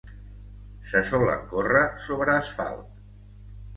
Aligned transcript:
Se 0.93 1.03
solen 1.09 1.45
córrer 1.53 1.85
sobre 2.09 2.37
asfalt. 2.37 2.89